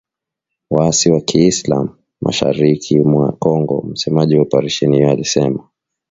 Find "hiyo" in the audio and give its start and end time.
4.97-5.11